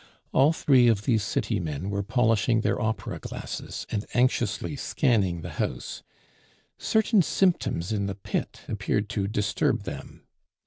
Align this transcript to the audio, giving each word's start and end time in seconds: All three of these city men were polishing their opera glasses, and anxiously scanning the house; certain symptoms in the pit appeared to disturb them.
All 0.33 0.51
three 0.51 0.87
of 0.87 1.03
these 1.03 1.21
city 1.21 1.59
men 1.59 1.91
were 1.91 2.01
polishing 2.01 2.61
their 2.61 2.81
opera 2.81 3.19
glasses, 3.19 3.85
and 3.91 4.03
anxiously 4.15 4.75
scanning 4.75 5.41
the 5.43 5.51
house; 5.61 6.01
certain 6.79 7.21
symptoms 7.21 7.91
in 7.91 8.07
the 8.07 8.15
pit 8.15 8.61
appeared 8.67 9.09
to 9.09 9.27
disturb 9.27 9.83
them. 9.83 10.25